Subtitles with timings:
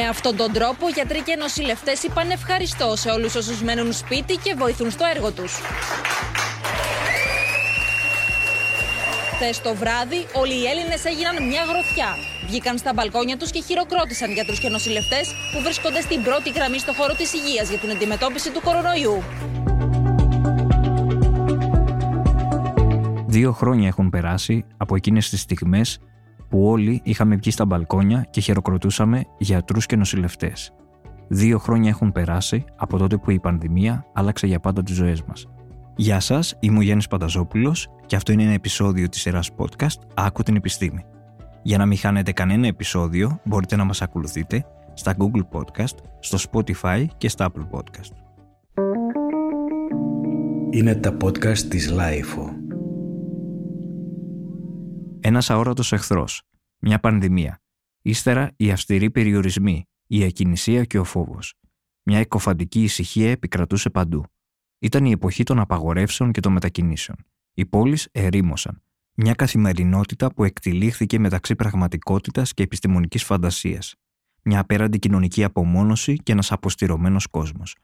[0.00, 4.54] Με αυτόν τον τρόπο, γιατροί και νοσηλευτές είπαν ευχαριστώ σε όλους όσους μένουν σπίτι και
[4.58, 5.52] βοηθούν στο έργο τους.
[9.34, 12.10] Χθες το βράδυ, όλοι οι Έλληνες έγιναν μια γροθιά.
[12.46, 16.92] Βγήκαν στα μπαλκόνια τους και χειροκρότησαν γιατρούς και νοσηλευτές που βρίσκονται στην πρώτη γραμμή στο
[16.92, 19.22] χώρο της υγείας για την αντιμετώπιση του κορονοϊού.
[23.26, 25.98] Δύο χρόνια έχουν περάσει από εκείνες τις στιγμές
[26.48, 30.72] που όλοι είχαμε βγει στα μπαλκόνια και χειροκροτούσαμε γιατρούς και νοσηλευτές.
[31.28, 35.46] Δύο χρόνια έχουν περάσει από τότε που η πανδημία άλλαξε για πάντα τις ζωές μας.
[35.96, 40.42] Γεια σας, είμαι ο Γιάννης Πανταζόπουλος και αυτό είναι ένα επεισόδιο της σειράς podcast «Άκου
[40.42, 41.04] την επιστήμη».
[41.62, 47.06] Για να μην χάνετε κανένα επεισόδιο μπορείτε να μας ακολουθείτε στα Google Podcast, στο Spotify
[47.16, 48.12] και στα Apple Podcast.
[50.70, 52.57] Είναι τα podcast της Lifeo.
[55.28, 56.42] Ένας αόρατος εχθρός,
[56.78, 57.62] μια πανδημία,
[58.02, 61.54] ύστερα οι αυστηροί περιορισμοί, η ακινησία και ο φόβος.
[62.02, 64.24] Μια εκοφαντική ησυχία επικρατούσε παντού.
[64.78, 67.18] Ήταν η εποχή των απαγορεύσεων και των μετακινήσεων.
[67.54, 68.82] Οι πόλεις ερήμωσαν.
[69.14, 73.94] Μια καθημερινότητα που εκτιλήχθηκε μεταξύ πραγματικότητας και επιστημονικής φαντασίας.
[74.42, 77.76] Μια απέραντη κοινωνική απομόνωση και ένας αποστηρωμένος κόσμος.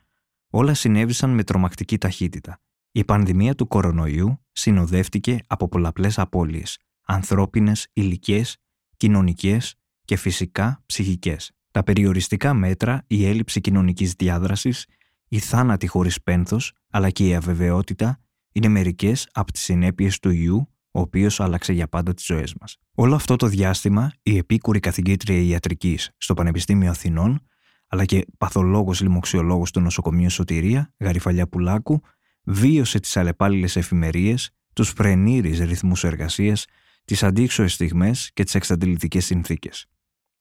[0.50, 2.60] Όλα συνέβησαν με τρομακτική ταχύτητα.
[2.92, 8.56] Η πανδημία του κορονοϊού συνοδεύτηκε από πολλαπλές απώλειες, ανθρώπινες, υλικές,
[8.96, 9.74] κοινωνικές
[10.04, 11.52] και φυσικά ψυχικές.
[11.70, 14.86] Τα περιοριστικά μέτρα, η έλλειψη κοινωνικής διάδρασης,
[15.28, 18.20] η θάνατη χωρίς πένθος, αλλά και η αβεβαιότητα
[18.52, 22.76] είναι μερικές από τις συνέπειες του ιού, ο οποίος άλλαξε για πάντα τις ζωές μας.
[22.94, 27.40] Όλο αυτό το διάστημα, η επίκουρη καθηγήτρια ιατρικής στο Πανεπιστήμιο Αθηνών,
[27.88, 32.00] αλλά και παθολόγος λοιμοξιολόγος του νοσοκομείου Σωτηρία, Γαριφαλιά Πουλάκου,
[32.44, 36.66] βίωσε τις αλλεπάλληλες εφημερίες, τους φρενήρει ρυθμούς εργασίας,
[37.04, 39.86] τις αντίξωες στιγμές και τις εξαντλητικές συνθήκες.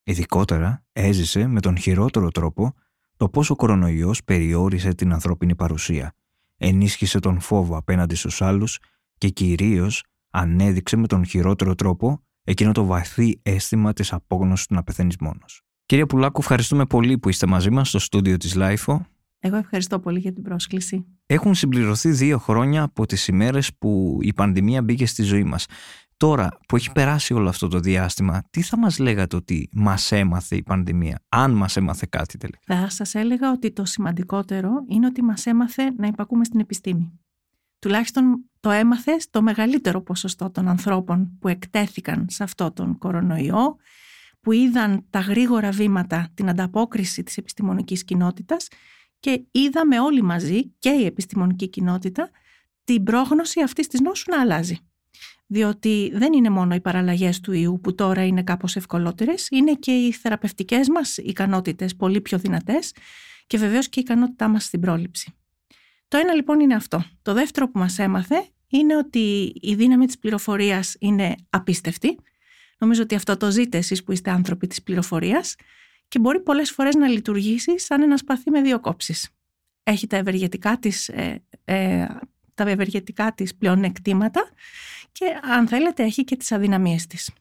[0.04, 2.74] Ειδικότερα έζησε με τον χειρότερο τρόπο
[3.18, 6.14] το πόσο ο κορονοϊός περιόρισε την ανθρώπινη παρουσία,
[6.58, 8.80] ενίσχυσε τον φόβο απέναντι στους άλλους
[9.18, 14.84] και κυρίως ανέδειξε με τον χειρότερο τρόπο εκείνο το βαθύ αίσθημα της απόγνωσης του να
[14.84, 15.62] πεθαίνεις μόνος.
[15.86, 18.98] Κύριε Πουλάκου, ευχαριστούμε πολύ που είστε μαζί μας στο στούντιο της LIFO.
[19.40, 21.06] Εγώ ευχαριστώ πολύ για την πρόσκληση.
[21.26, 25.66] Έχουν συμπληρωθεί δύο χρόνια από τις ημέρες που η πανδημία μπήκε στη ζωή μας.
[26.18, 30.56] Τώρα που έχει περάσει όλο αυτό το διάστημα, τι θα μας λέγατε ότι μας έμαθε
[30.56, 35.24] η πανδημία, αν μας έμαθε κάτι τελικά; Θα σας έλεγα ότι το σημαντικότερο είναι ότι
[35.24, 37.20] μας έμαθε να υπακούμε στην επιστήμη.
[37.80, 43.76] Τουλάχιστον το έμαθε στο μεγαλύτερο ποσοστό των ανθρώπων που εκτέθηκαν σε αυτό τον κορονοϊό,
[44.42, 48.68] που είδαν τα γρήγορα βήματα, την ανταπόκριση της επιστημονικής κοινότητας
[49.20, 52.30] και είδαμε όλοι μαζί και η επιστημονική κοινότητα
[52.84, 54.78] την πρόγνωση αυτής της νόσου να αλλάζει
[55.54, 59.92] διότι δεν είναι μόνο οι παραλλαγές του ιού που τώρα είναι κάπως ευκολότερες, είναι και
[59.92, 62.94] οι θεραπευτικές μας ικανότητες πολύ πιο δυνατές
[63.48, 65.34] και βεβαίως και η ικανότητά μας στην πρόληψη.
[66.08, 67.06] Το ένα λοιπόν είναι αυτό.
[67.22, 72.18] Το δεύτερο που μας έμαθε είναι ότι η δύναμη της πληροφορίας είναι απίστευτη.
[72.78, 75.56] Νομίζω ότι αυτό το ζείτε εσείς που είστε άνθρωποι της πληροφορίας
[76.08, 79.30] και μπορεί πολλές φορές να λειτουργήσει σαν ένα σπαθί με δύο κόψεις.
[79.84, 82.06] Έχει τα ευεργετικά της, ε, ε,
[82.54, 84.50] τα ευεργετικά της πλεονεκτήματα
[85.12, 85.26] και
[85.58, 87.32] αν θέλετε έχει και τις αδυναμίες της.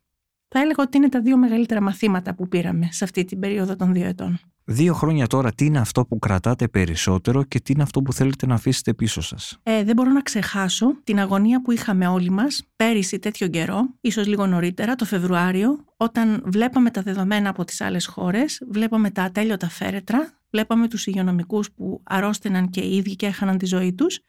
[0.49, 3.93] Θα έλεγα ότι είναι τα δύο μεγαλύτερα μαθήματα που πήραμε σε αυτή την περίοδο των
[3.93, 4.41] δύο ετών.
[4.65, 8.47] Δύο χρόνια τώρα, τι είναι αυτό που κρατάτε περισσότερο και τι είναι αυτό που θέλετε
[8.47, 12.62] να αφήσετε πίσω σας; Ε, δεν μπορώ να ξεχάσω την αγωνία που είχαμε όλοι μας
[12.77, 18.06] πέρυσι τέτοιο καιρό, ίσως λίγο νωρίτερα, το Φεβρουάριο, όταν βλέπαμε τα δεδομένα από τις άλλες
[18.06, 23.58] χώρες, βλέπαμε τα ατέλειωτα φέρετρα, βλέπαμε τους υγειονομικούς που αρρώστηναν και οι ίδιοι και έχαναν
[23.58, 24.20] τη ζωή τους.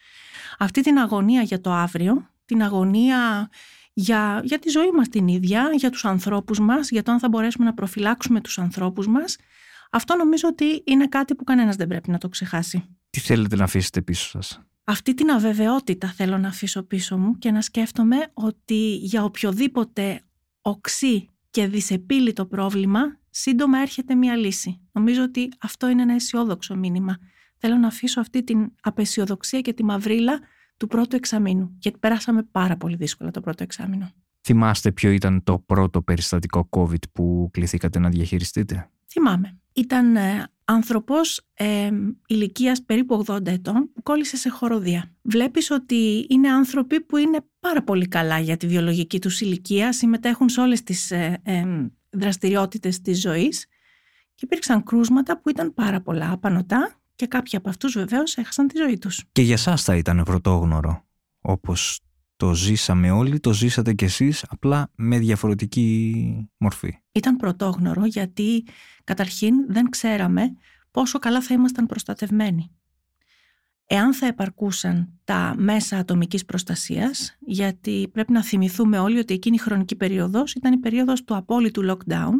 [0.60, 3.50] Αυτή την αγωνία για το αύριο, την αγωνία
[3.94, 7.30] για, για τη ζωή μας την ίδια, για τους ανθρώπους μας, για το αν θα
[7.30, 9.38] μπορέσουμε να προφυλάξουμε τους ανθρώπους μας.
[9.92, 12.84] Αυτό νομίζω ότι είναι κάτι που κανένας δεν πρέπει να το ξεχάσει.
[13.10, 17.52] Τι θέλετε να αφήσετε πίσω σας; Αυτή την αβεβαιότητα θέλω να αφήσω πίσω μου και
[17.52, 20.22] να σκέφτομαι ότι για οποιοδήποτε
[20.62, 23.02] οξύ και δυσεπίλητο πρόβλημα
[23.34, 24.82] σύντομα έρχεται μια λύση.
[24.92, 27.18] Νομίζω ότι αυτό είναι ένα αισιόδοξο μήνυμα.
[27.58, 30.40] Θέλω να αφήσω αυτή την απεσιοδοξία και τη μαυρίλα
[30.78, 34.12] του πρώτου εξαμήνου, γιατί περάσαμε πάρα πολύ δύσκολα το πρώτο εξάμηνο.
[34.42, 39.58] Θυμάστε ποιο ήταν το πρώτο περιστατικό COVID που κληθήκατε να διαχειριστείτε; Θυμάμαι.
[39.74, 41.90] Ήταν ε, άνθρωπος ε,
[42.28, 45.12] ηλικίας περίπου 80 ετών που κόλλησε σε χοροδία.
[45.22, 50.50] Βλέπεις ότι είναι άνθρωποι που είναι πάρα πολύ καλά για τη βιολογική τους ηλικία, συμμετέχουν
[50.50, 51.66] σε όλες τις ε, ε,
[52.14, 53.66] δραστηριότητες της ζωής
[54.36, 58.78] και υπήρξαν κρούσματα που ήταν πάρα πολλά απανοτά και κάποιοι από αυτούς βεβαίως έχασαν τη
[58.78, 59.24] ζωή τους.
[59.32, 61.06] Και για εσά θα ήταν πρωτόγνωρο,
[61.42, 62.00] όπως
[62.36, 66.98] Το ζήσαμε όλοι, το ζήσατε κι εσείς, απλά με διαφορετική μορφή.
[67.12, 68.64] Ήταν πρωτόγνωρο γιατί
[69.04, 70.54] καταρχήν δεν ξέραμε
[70.92, 72.72] πόσο καλά θα ήμασταν προστατευμένοι.
[73.86, 79.60] Εάν θα επαρκούσαν τα μέσα ατομικής προστασίας, γιατί πρέπει να θυμηθούμε όλοι ότι εκείνη η
[79.60, 82.32] χρονική περίοδος ήταν η περίοδος του απόλυτου lockdown,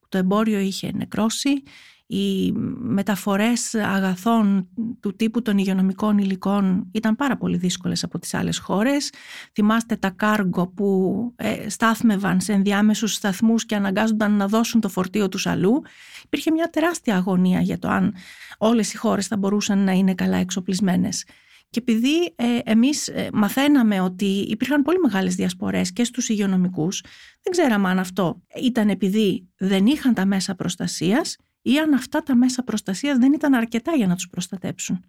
[0.00, 1.62] που το εμπόριο είχε νεκρώσει,
[2.06, 4.68] οι μεταφορές αγαθών
[5.00, 9.12] του τύπου των υγειονομικών υλικών ήταν πάρα πολύ δύσκολες από τις άλλες χώρες.
[9.52, 15.28] Θυμάστε τα κάργο που ε, στάθμευαν σε ενδιάμεσους σταθμούς και αναγκάζονταν να δώσουν το φορτίο
[15.28, 15.82] τους αλλού.
[16.24, 18.14] Υπήρχε μια τεράστια αγωνία για το αν
[18.58, 21.24] όλες οι χώρες θα μπορούσαν να είναι καλά εξοπλισμένες.
[21.70, 27.00] Και επειδή ε, εμείς ε, μαθαίναμε ότι υπήρχαν πολύ μεγάλες διασπορές και στους υγειονομικούς,
[27.42, 32.36] δεν ξέραμε αν αυτό ήταν επειδή δεν είχαν τα μέσα προστασίας ή αν αυτά τα
[32.36, 35.04] μέσα προστασίας δεν ήταν αρκετά για να τους προστατέψουν.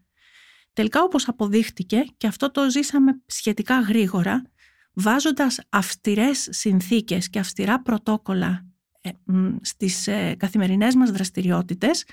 [0.74, 4.42] Τελικά όπως αποδείχτηκε και αυτό το ζήσαμε σχετικά γρήγορα,
[4.94, 8.75] βάζοντας αυστηρές συνθήκες και αυστηρά πρωτόκολλα ε,
[9.62, 12.06] στις ε, καθημερινές μας δραστηριότητες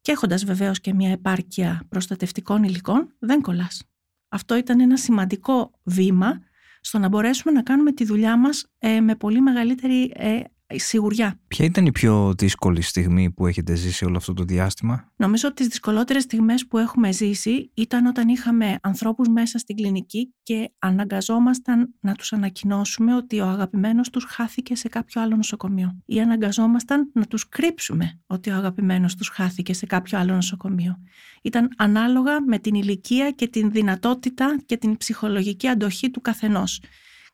[0.00, 3.82] και έχοντας βεβαίως και μια επάρκεια προστατευτικών υλικών, δεν κολλάς.
[4.28, 6.40] Αυτό ήταν ένα σημαντικό βήμα
[6.80, 10.40] στο να μπορέσουμε να κάνουμε τη δουλειά μας ε, με πολύ μεγαλύτερη ε,
[10.76, 11.40] σιγουριά.
[11.48, 15.56] Ποια ήταν η πιο δύσκολη στιγμή που έχετε ζήσει όλο αυτό το διάστημα; Νομίζω ότι
[15.56, 21.94] τις δυσκολότερες στιγμές που έχουμε ζήσει ήταν όταν είχαμε ανθρώπους μέσα στην κλινική και αναγκαζόμασταν
[22.00, 27.26] να τους ανακοινώσουμε ότι ο αγαπημένος τους χάθηκε σε κάποιο άλλο νοσοκομείο ή αναγκαζόμασταν να
[27.26, 30.98] τους κρύψουμε ότι ο αγαπημένος τους χάθηκε σε κάποιο άλλο νοσοκομείο.
[31.42, 36.80] Ήταν ανάλογα με την ηλικία και την δυνατότητα και την ψυχολογική αντοχή του καθενός.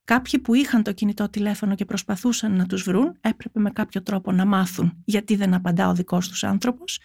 [0.04, 4.32] Κάποιοι που είχαν το κινητό τηλέφωνο και προσπαθούσαν να τους βρουν έπρεπε με κάποιο τρόπο
[4.32, 6.98] να μάθουν γιατί δεν απαντά ο δικός τους άνθρωπος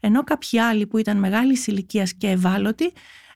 [0.00, 2.92] ενώ κάποιοι άλλοι που ήταν μεγάλης ηλικίας και ευάλωτοι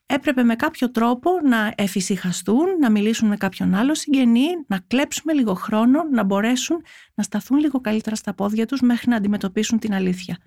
[0.07, 5.55] έπρεπε με κάποιο τρόπο να εφησυχαστούν, να μιλήσουν με κάποιον άλλο συγγενή, να κλέψουμε λίγο
[5.55, 6.77] χρόνο, να μπορέσουν
[7.15, 10.39] να σταθούν λίγο καλύτερα στα πόδια τους μέχρι να αντιμετωπίσουν την αλήθεια.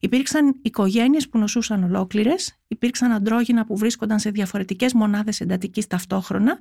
[0.00, 6.58] Υπήρξαν οικογένειες που νοσούσαν ολόκληρες, υπήρξαν αντρόγυνα που βρίσκονταν σε διαφορετικές μονάδες εντατικής ταυτόχρονα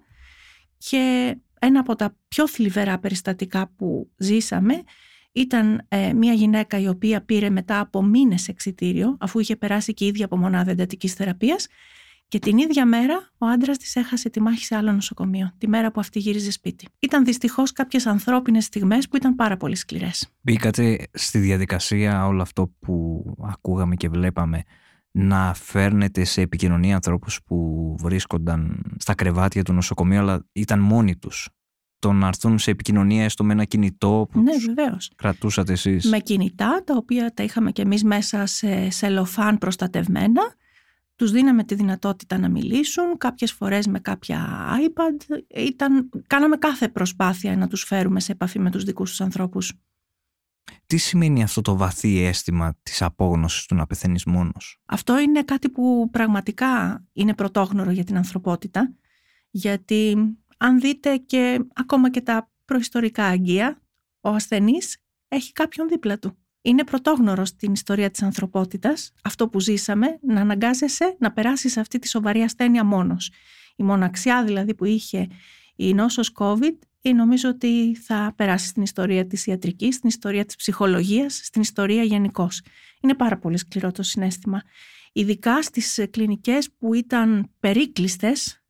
[0.89, 4.83] και ένα από τα πιο θλιβερά περιστατικά που ζήσαμε
[5.31, 10.03] ήταν ε, μια γυναίκα η οποία πήρε μετά από μήνες εξιτήριο αφού είχε περάσει και
[10.05, 11.67] η ίδια από μονάδα εντατικής θεραπείας
[12.27, 15.91] και την ίδια μέρα ο άντρας της έχασε τη μάχη σε άλλο νοσοκομείο, τη μέρα
[15.91, 16.87] που αυτή γύριζε σπίτι.
[16.99, 20.29] Ήταν δυστυχώς κάποιες ανθρώπινες στιγμές που ήταν πάρα πολύ σκληρές.
[20.41, 24.63] Μπήκατε στη διαδικασία όλο αυτό που ακούγαμε και βλέπαμε
[25.15, 31.49] να φέρνετε σε επικοινωνία ανθρώπους που βρίσκονταν στα κρεβάτια του νοσοκομείου αλλά ήταν μόνοι τους.
[31.99, 35.11] Το να έρθουν σε επικοινωνία έστω με ένα κινητό που ναι, βεβαίως.
[35.15, 36.05] κρατούσατε εσείς.
[36.05, 40.41] Με κινητά τα οποία τα είχαμε και εμείς μέσα σε σελοφάν προστατευμένα.
[41.15, 45.37] Τους δίναμε τη δυνατότητα να μιλήσουν, κάποιες φορές με κάποια iPad.
[45.55, 49.73] Ήταν, κάναμε κάθε προσπάθεια να τους φέρουμε σε επαφή με τους δικούς τους ανθρώπους.
[50.85, 55.69] Τι σημαίνει αυτό το βαθύ αίσθημα της απόγνωσης του να πεθαίνεις μόνος; Αυτό είναι κάτι
[55.69, 58.93] που πραγματικά είναι πρωτόγνωρο για την ανθρωπότητα
[59.49, 60.15] γιατί
[60.57, 63.81] αν δείτε και ακόμα και τα προϊστορικά αγγεία
[64.21, 66.37] ο ασθενής έχει κάποιον δίπλα του.
[66.61, 72.07] Είναι πρωτόγνωρο στην ιστορία της ανθρωπότητας αυτό που ζήσαμε να αναγκάζεσαι να περάσεις αυτή τη
[72.07, 73.31] σοβαρή ασθένεια μόνος.
[73.75, 75.27] Η μοναξιά δηλαδή που είχε
[75.75, 80.55] η νόσος COVID ή νομίζω ότι θα περάσει στην ιστορία της ιατρικής, στην ιστορία της
[80.55, 82.61] ψυχολογίας, στην ιστορία γενικώς.
[83.01, 84.61] Είναι πάρα πολύ σκληρό το συνέστημα.
[85.13, 88.63] Ειδικά στις κλινικές που ήταν περίκλειστες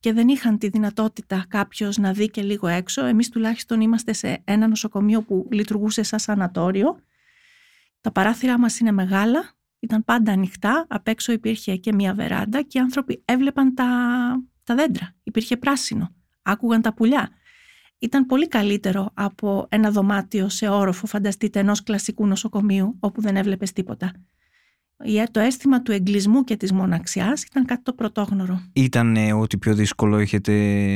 [0.00, 3.04] και δεν είχαν τη δυνατότητα κάποιος να δει και λίγο έξω.
[3.04, 7.00] Εμείς τουλάχιστον είμαστε σε ένα νοσοκομείο που λειτουργούσε σαν σανατόριο.
[8.00, 12.78] Τα παράθυρά μας είναι μεγάλα, ήταν πάντα ανοιχτά, απ' έξω υπήρχε και μια βεράντα και
[12.78, 13.86] οι άνθρωποι έβλεπαν τα,
[14.64, 15.14] τα δέντρα.
[15.22, 17.30] Υπήρχε πράσινο, άκουγαν τα πουλιά
[18.06, 23.72] ήταν πολύ καλύτερο από ένα δωμάτιο σε όροφο, φανταστείτε, ενός κλασικού νοσοκομείου όπου δεν έβλεπες
[23.72, 24.12] τίποτα.
[25.30, 28.62] Το αίσθημα του εγκλισμού και της μοναξιάς ήταν κάτι το πρωτόγνωρο.
[28.72, 30.52] Ήταν ό,τι πιο δύσκολο έχετε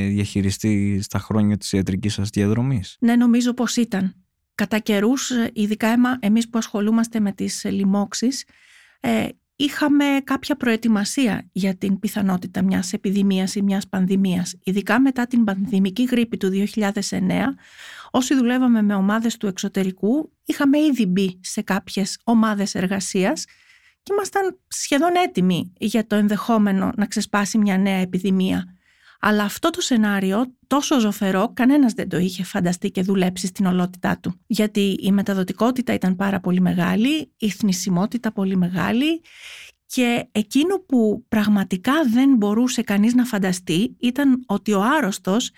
[0.09, 4.15] διαχειριστεί στα χρόνια της ιατρικής σας διαδρομής; Ναι, νομίζω πως ήταν.
[4.55, 8.45] Κατά καιρούς, ειδικά εμείς που ασχολούμαστε με τις λοιμώξεις,
[9.01, 9.29] ε,
[9.61, 14.55] είχαμε κάποια προετοιμασία για την πιθανότητα μιας επιδημίας ή μιας πανδημίας.
[14.65, 17.57] Ειδικά μετά την πανδημική γρήπη του 2009,
[18.11, 23.45] όσοι δουλεύαμε με ομάδες του εξωτερικού, είχαμε ήδη μπει σε κάποιες ομάδες εργασίας
[24.03, 28.77] και ήμασταν σχεδόν έτοιμοι για το ενδεχόμενο να ξεσπάσει μια νέα επιδημία.
[29.21, 34.19] Αλλά αυτό το σενάριο τόσο ζωφερό κανένας δεν το είχε φανταστεί και δουλέψει στην ολότητά
[34.19, 34.41] του.
[34.47, 39.23] Γιατί η μεταδοτικότητα ήταν πάρα πολύ μεγάλη, η θνησιμότητα πολύ μεγάλη
[39.87, 45.51] Και εκείνο που πραγματικά δεν μπορούσε κανείς να φανταστεί ήταν ότι ο άρρωστος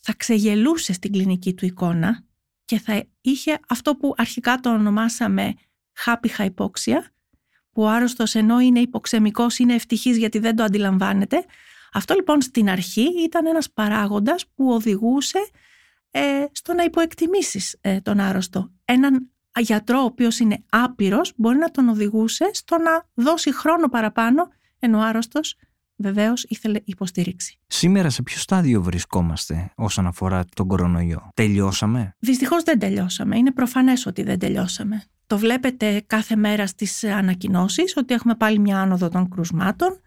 [0.00, 2.24] θα ξεγελούσε στην κλινική του εικόνα
[2.64, 5.54] και θα είχε αυτό που αρχικά το ονομάσαμε
[5.92, 7.12] χάπιχα υπόξια,
[7.72, 11.44] που ο άρρωστος ενώ είναι υποξεμικός είναι ευτυχής γιατί δεν το αντιλαμβάνεται.
[11.94, 15.38] Αυτό λοιπόν στην αρχή ήταν ένας παράγοντας που οδηγούσε
[16.10, 16.20] ε,
[16.52, 18.70] στο να υποεκτιμήσεις ε, τον άρρωστο.
[18.84, 24.48] Έναν γιατρό ο οποίος είναι άπειρος μπορεί να τον οδηγούσε στο να δώσει χρόνο παραπάνω
[24.78, 25.56] ενώ ο άρρωστος
[25.96, 27.58] βεβαίως ήθελε υποστήριξη.
[27.66, 33.36] Σήμερα σε ποιο στάδιο βρισκόμαστε όσον αφορά τον κορονοϊό; Τελειώσαμε; Δυστυχώς δεν τελειώσαμε.
[33.36, 35.02] Είναι προφανές ότι δεν τελειώσαμε.
[35.26, 40.00] Το βλέπετε κάθε μέρα στις ανακοινώσεις ότι έχουμε πάλι μια άνοδο των κρουσμάτων.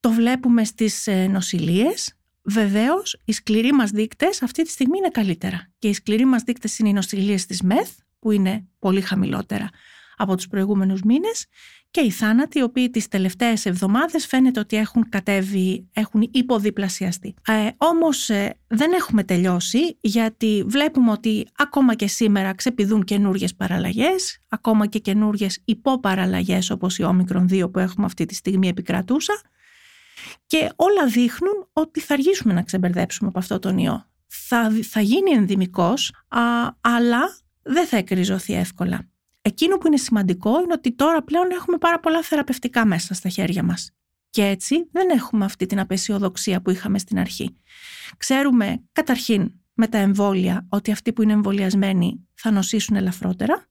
[0.00, 2.14] Το βλέπουμε στις ε, νοσηλίες.
[2.42, 5.70] Βεβαίως, οι σκληροί μας δείκτες αυτή τη στιγμή είναι καλύτερα.
[5.78, 7.88] Και οι σκληροί μας δείκτες είναι οι νοσηλίες της ΜΕΘ,
[8.18, 9.68] που είναι πολύ χαμηλότερα
[10.16, 11.46] από τους προηγούμενους μήνες
[11.90, 17.34] και οι θάνατοι οι οποίοι τις τελευταίες εβδομάδες φαίνεται ότι έχουν κατέβει, έχουν υποδιπλασιαστεί.
[17.46, 24.38] Ε, όμως ε, δεν έχουμε τελειώσει γιατί βλέπουμε ότι ακόμα και σήμερα ξεπηδούν καινούριε παραλλαγές,
[24.48, 29.40] ακόμα και καινούριε υποπαραλλαγές όπως η όμικρον 2 που έχουμε αυτή τη στιγμή επικρατούσα
[30.46, 34.04] και όλα δείχνουν ότι θα αργήσουμε να ξεμπερδέψουμε από αυτό τον ιό.
[34.26, 36.40] Θα, θα γίνει ενδυμικός, α,
[36.80, 39.08] αλλά δεν θα εκριζωθεί εύκολα.
[39.42, 43.62] Εκείνο που είναι σημαντικό είναι ότι τώρα πλέον έχουμε πάρα πολλά θεραπευτικά μέσα στα χέρια
[43.62, 43.90] μας.
[44.30, 47.56] Και έτσι δεν έχουμε αυτή την απεσιοδοξία που είχαμε στην αρχή.
[48.16, 53.68] Ξέρουμε καταρχήν με τα εμβόλια ότι αυτοί που είναι εμβολιασμένοι θα νοσήσουν ελαφρότερα,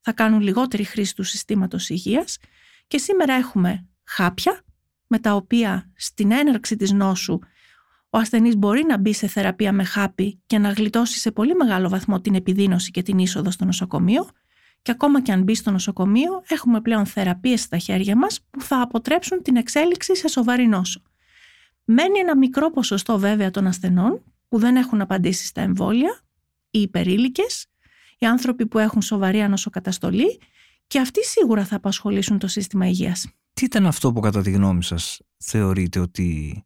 [0.00, 2.38] θα κάνουν λιγότερη χρήση του συστήματος υγείας
[2.86, 4.63] και σήμερα έχουμε χάπια
[5.06, 7.38] με τα οποία στην έναρξη της νόσου
[8.10, 11.88] ο ασθενής μπορεί να μπει σε θεραπεία με χάπι και να γλιτώσει σε πολύ μεγάλο
[11.88, 14.28] βαθμό την επιδείνωση και την είσοδο στο νοσοκομείο
[14.82, 18.80] και ακόμα και αν μπει στο νοσοκομείο έχουμε πλέον θεραπείες στα χέρια μας που θα
[18.80, 21.02] αποτρέψουν την εξέλιξη σε σοβαρή νόσο.
[21.84, 26.20] Μένει ένα μικρό ποσοστό βέβαια των ασθενών που δεν έχουν απαντήσει στα εμβόλια,
[26.70, 27.66] οι υπερήλικες,
[28.18, 30.40] οι άνθρωποι που έχουν σοβαρή ανοσοκαταστολή
[30.86, 33.28] και αυτοί σίγουρα θα απασχολήσουν το σύστημα υγείας.
[33.54, 36.62] Τι ήταν αυτό που κατά τη γνώμη σας θεωρείτε ότι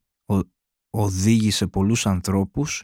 [0.91, 2.83] οδήγησε πολλούς ανθρώπους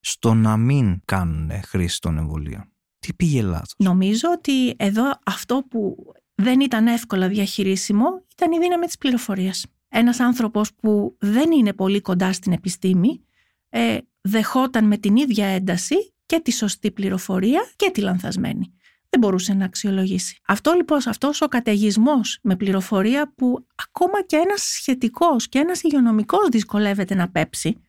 [0.00, 5.96] στο να μην κάνουν χρήση των εμβολίων; Τι πήγε λάθος; Νομίζω ότι εδώ αυτό που
[6.34, 9.66] δεν ήταν εύκολα διαχειρίσιμο ήταν η δύναμη της πληροφορίας.
[9.88, 13.20] Ένας άνθρωπος που δεν είναι πολύ κοντά στην επιστήμη
[13.68, 18.72] ε, δεχόταν με την ίδια ένταση και τη σωστή πληροφορία και τη λανθασμένη
[19.10, 20.38] δεν μπορούσε να αξιολογήσει.
[20.46, 26.48] Αυτό λοιπόν, αυτός ο καταιγισμός με πληροφορία που ακόμα και ένας σχετικός και ένας υγειονομικός
[26.48, 27.82] δυσκολεύεται να πέψει,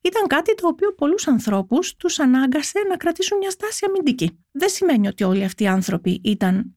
[0.00, 4.44] ήταν κάτι το οποίο πολλούς ανθρώπους τους ανάγκασε να κρατήσουν μια στάση αμυντική.
[4.50, 6.76] Δεν σημαίνει ότι όλοι αυτοί οι άνθρωποι ήταν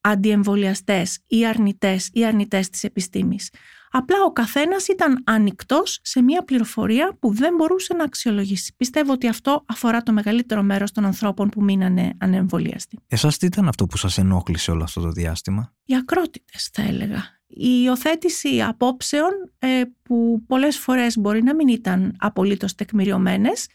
[0.00, 3.50] αντιεμβολιαστές ή αρνητές ή αρνητές της επιστήμης.
[3.90, 8.74] Απλά ο καθένας ήταν ανοιχτός σε μια πληροφορία που δεν μπορούσε να αξιολογήσει.
[8.76, 12.98] Πιστεύω ότι αυτό αφορά το μεγαλύτερο μέρος των ανθρώπων που μείνανε ανεμβολιαστοί.
[13.06, 17.36] Εσάς τι ήταν αυτό που σας ενόχλησε όλο αυτό το διάστημα; Οι ακρότητες θα έλεγα.
[17.46, 23.66] Η υιοθέτηση απόψεων ε, που πολλές φορές μπορεί να μην ήταν απολύτως τεκμηριωμένες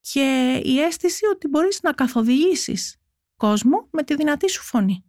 [0.00, 2.96] και η αίσθηση ότι μπορείς να καθοδηγήσεις
[3.36, 5.04] κόσμο με τη δυνατή σου φωνή.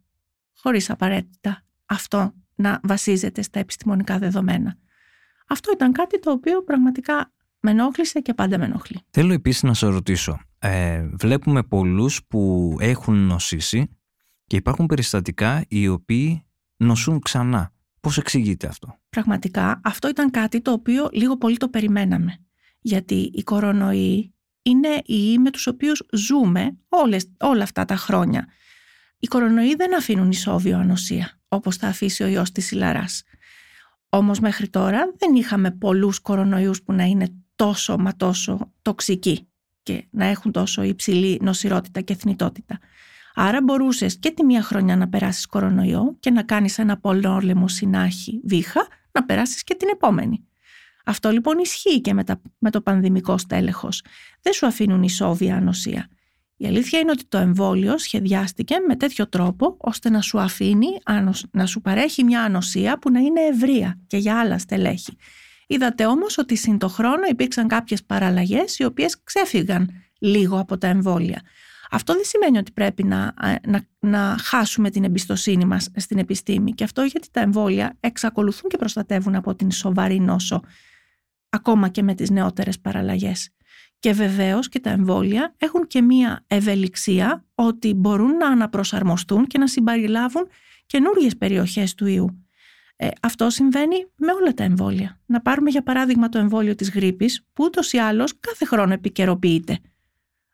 [0.56, 4.76] Χωρίς απαραίτητα αυτό να βασίζεται στα επιστημονικά δεδομένα.
[5.48, 9.00] Αυτό ήταν κάτι το οποίο πραγματικά με ενόχλησε και πάντα με ενοχλεί.
[9.10, 10.40] Θέλω επίσης να σε ρωτήσω.
[10.58, 13.88] Ε, βλέπουμε πολλούς που έχουν νοσήσει
[14.46, 16.44] και υπάρχουν περιστατικά οι οποίοι
[16.76, 17.72] νοσούν ξανά.
[18.00, 22.38] Πώς εξηγείται αυτό; Πραγματικά αυτό ήταν κάτι το οποίο λίγο πολύ το περιμέναμε.
[22.80, 28.46] Γιατί οι κορονοϊοί είναι οι ιοί με τους οποίους ζούμε όλες, όλα αυτά τα χρόνια.
[29.18, 33.22] Οι κορονοϊοί δεν αφήνουν ισόβιο ανοσία όπως θα αφήσει ο ιός της ηλαράς.
[34.08, 39.48] Όμως μέχρι τώρα δεν είχαμε πολλούς κορονοϊούς που να είναι τόσο μα τόσο τοξικοί
[39.82, 42.78] και να έχουν τόσο υψηλή νοσηρότητα και θνητότητα.
[43.34, 48.40] Άρα μπορούσες και τη μία χρονιά να περάσεις κορονοϊό και να κάνεις ένα πολόλεμο συνάχη
[48.44, 50.44] βήχα, να περάσεις και την επόμενη.
[51.04, 52.22] Αυτό λοιπόν ισχύει και με,
[52.58, 54.02] με το πανδημικό στέλεχος.
[54.42, 56.08] Δεν σου αφήνουν ισόβια ανοσία.
[56.56, 60.86] Η αλήθεια είναι ότι το εμβόλιο σχεδιάστηκε με τέτοιο τρόπο ώστε να σου αφήνει,
[61.50, 65.16] να σου παρέχει μια ανοσία που να είναι ευρεία και για άλλα στελέχη.
[65.66, 70.86] Είδατε όμως ότι συν το χρόνο υπήρξαν κάποιες παραλλαγές οι οποίες ξέφυγαν λίγο από τα
[70.86, 71.42] εμβόλια.
[71.90, 73.34] Αυτό δεν σημαίνει ότι πρέπει να,
[73.66, 78.76] να, να χάσουμε την εμπιστοσύνη μας στην επιστήμη και αυτό γιατί τα εμβόλια εξακολουθούν και
[78.76, 80.62] προστατεύουν από την σοβαρή νόσο
[81.48, 83.50] ακόμα και με τις νεότερες παραλλαγές.
[84.04, 89.66] Και βεβαίως και τα εμβόλια έχουν και μία ευελιξία ότι μπορούν να αναπροσαρμοστούν και να
[89.66, 90.46] συμπαριλάβουν
[90.86, 92.46] καινούριες περιοχές του ιού.
[92.96, 95.20] Ε, αυτό συμβαίνει με όλα τα εμβόλια.
[95.26, 99.78] Να πάρουμε για παράδειγμα το εμβόλιο της γρήπης που ούτως ή άλλως κάθε χρόνο επικαιροποιείται.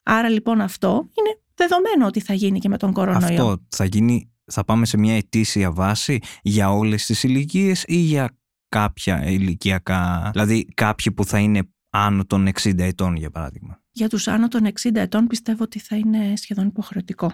[0.03, 3.27] Άρα λοιπόν αυτό είναι δεδομένο ότι θα γίνει και με τον κορονοϊό.
[3.27, 8.39] Αυτό θα γίνει, θα πάμε σε μια ετήσια βάση για όλες τις ηλικίες ή για
[8.69, 13.83] κάποια ηλικιακά, δηλαδή κάποιοι που θα είναι άνω των 60 ετών για παράδειγμα.
[13.91, 17.33] Για τους άνω των 60 ετών πιστεύω ότι θα είναι σχεδόν υποχρεωτικό.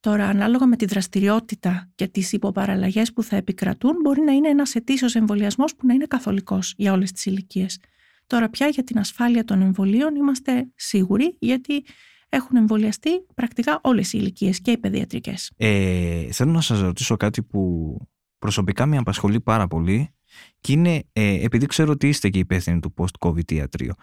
[0.00, 4.74] Τώρα, ανάλογα με τη δραστηριότητα και τις υποπαραλλαγές που θα επικρατούν, μπορεί να είναι ένας
[4.74, 7.78] ετήσιος εμβολιασμός που να είναι καθολικός για όλες τις ηλικίες.
[8.26, 11.84] Τώρα πια για την ασφάλεια των εμβολίων είμαστε σίγουροι, γιατί
[12.28, 15.52] έχουν εμβολιαστεί πρακτικά όλες οι ηλικίες και οι παιδιατρικές.
[15.56, 17.96] Ε, θέλω να σας ρωτήσω κάτι που
[18.38, 20.14] προσωπικά με απασχολεί πάρα πολύ
[20.60, 23.94] και είναι, ε, επειδή ξέρω ότι είστε και υπεύθυνοι του post-covid ιατρείο,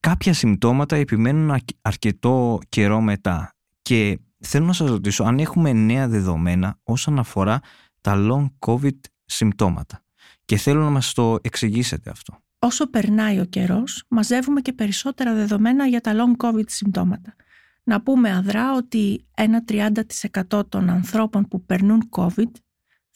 [0.00, 6.78] κάποια συμπτώματα επιμένουν αρκετό καιρό μετά και θέλω να σας ρωτήσω αν έχουμε νέα δεδομένα
[6.82, 7.60] όσον αφορά
[8.00, 10.04] τα long covid συμπτώματα
[10.44, 12.38] και θέλω να μας το εξηγήσετε αυτό.
[12.58, 17.34] Όσο περνάει ο καιρός, μαζεύουμε και περισσότερα δεδομένα για τα long covid συμπτώματα.
[17.82, 22.50] Να πούμε αδρά ότι ένα 30% των ανθρώπων που περνούν COVID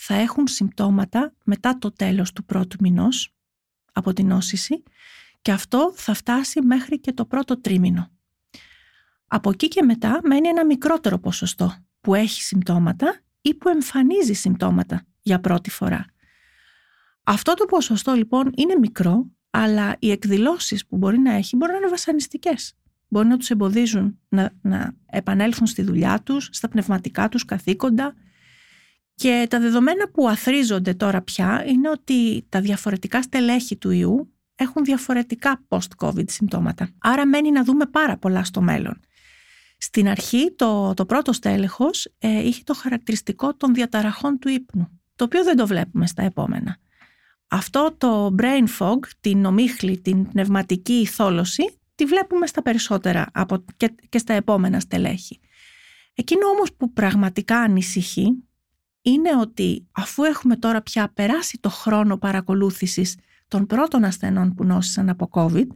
[0.07, 3.35] θα έχουν συμπτώματα μετά το τέλος του πρώτου μηνός
[3.93, 4.83] από την νόσηση
[5.43, 8.11] και αυτό θα φτάσει μέχρι και το πρώτο τρίμηνο.
[9.27, 15.07] Από εκεί και μετά μένει ένα μικρότερο ποσοστό που έχει συμπτώματα ή που εμφανίζει συμπτώματα
[15.23, 16.05] για πρώτη φορά.
[17.25, 21.79] Αυτό το ποσοστό λοιπόν είναι μικρό, αλλά οι εκδηλώσεις που μπορεί να έχει μπορεί να
[21.79, 22.75] είναι βασανιστικές.
[23.09, 28.15] Μπορεί να τους εμποδίζουν να, να επανέλθουν στη δουλειά τους, στα πνευματικά τους καθήκοντα,
[29.15, 34.85] και τα δεδομένα που αθρίζονται τώρα πια είναι ότι τα διαφορετικά στελέχη του ιού έχουν
[34.85, 36.91] διαφορετικά post-COVID συμπτώματα.
[36.99, 39.01] Άρα μένει να δούμε πάρα πολλά στο μέλλον.
[39.79, 45.25] Στην αρχή το, το πρώτο στέλεχος ε, είχε το χαρακτηριστικό των διαταραχών του ύπνου, το
[45.25, 46.77] οποίο δεν το βλέπουμε στα επόμενα.
[47.49, 53.95] Αυτό το brain fog, την ομίχλη, την πνευματική θόλωση, τη βλέπουμε στα περισσότερα από, και,
[54.09, 55.41] και στα επόμενα στελέχη.
[56.15, 58.45] Εκείνο όμως που πραγματικά ανησυχεί
[59.07, 63.17] είναι ότι αφού έχουμε τώρα πια περάσει το χρόνο παρακολούθησης
[63.49, 65.67] των πρώτων ασθενών που νόσησαν από COVID,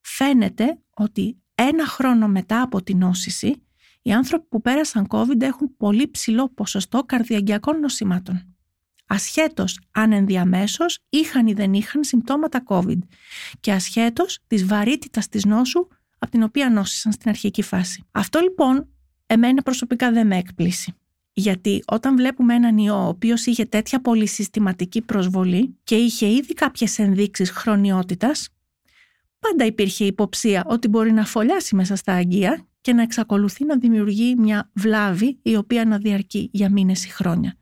[0.00, 3.62] φαίνεται ότι ένα χρόνο μετά από την νόσηση,
[4.02, 8.54] οι άνθρωποι που πέρασαν COVID έχουν πολύ ψηλό ποσοστό καρδιαγγειακών νοσημάτων.
[9.06, 12.98] Ασχέτως αν ενδιαμέσως είχαν ή δεν είχαν συμπτώματα COVID
[13.60, 15.86] και ασχέτως της βαρύτητας της νόσου
[16.18, 18.04] από την οποία νόσησαν στην αρχική φάση.
[18.10, 18.88] Αυτό λοιπόν
[19.26, 20.94] εμένα προσωπικά δεν με εκπλήσει.
[21.36, 26.98] Γιατί όταν βλέπουμε έναν ιό ο οποίος είχε τέτοια πολυσυστηματική προσβολή και είχε ήδη κάποιες
[26.98, 28.48] ενδείξεις χρονιότητας,
[29.38, 34.34] πάντα υπήρχε υποψία ότι μπορεί να φωλιάσει μέσα στα αγγεία και να εξακολουθεί να δημιουργεί
[34.36, 37.56] μια βλάβη η οποία να διαρκεί για μήνες ή χρόνια.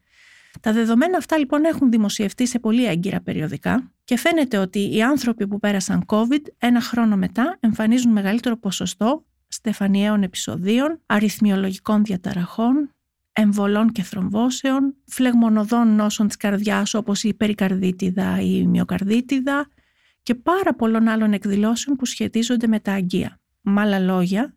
[0.61, 5.47] Τα δεδομένα αυτά λοιπόν έχουν δημοσιευτεί σε πολύ έγκυρα περιοδικά και φαίνεται ότι οι άνθρωποι
[5.47, 12.91] που πέρασαν COVID ένα χρόνο μετά εμφανίζουν μεγαλύτερο ποσοστό στεφανιαίων επεισοδίων, αριθμιολογικών διαταραχών,
[13.33, 19.69] εμβολών και θρομβώσεων, φλεγμονωδών νόσων της καρδιάς όπως η περικαρδίτιδα ή η μυοκαρδίτιδα
[20.23, 23.41] και πάρα πολλών άλλων εκδηλώσεων που σχετίζονται με τα αγγεία.
[23.61, 24.57] Με άλλα λόγια,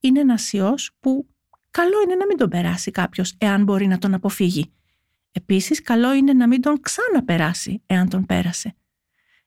[0.00, 1.28] είναι ένας ιός που
[1.70, 4.72] καλό είναι να μην τον περάσει κάποιος εάν μπορεί να τον αποφύγει.
[5.32, 8.74] Επίσης, καλό είναι να μην τον ξαναπεράσει εάν τον πέρασε.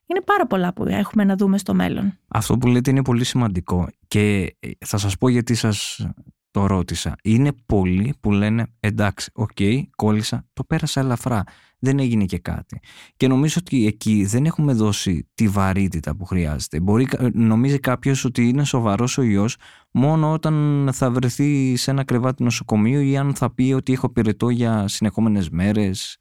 [0.06, 2.18] Είναι πάρα πολλά που έχουμε να δούμε στο μέλλον.
[2.28, 6.06] Αυτό που λέτε είναι πολύ σημαντικό και θα σας πω γιατί σας
[6.52, 7.16] το ρώτησα.
[7.22, 11.44] Είναι πολλοί που λένε εντάξει, OK, okay, κόλλησα, το πέρασα ελαφρά.
[11.78, 12.80] Δεν έγινε και κάτι.
[13.16, 16.80] Και νομίζω ότι εκεί δεν έχουμε δώσει τη βαρύτητα που χρειάζεται.
[16.80, 19.48] Μπορεί, νομίζει κάποιος ότι είναι σοβαρός ο ιός
[19.90, 24.48] μόνο όταν θα βρεθεί σε ένα κρεβάτι νοσοκομείου ή αν θα πει ότι έχω πυρετό
[24.48, 26.16] για συνεχόμενες μέρες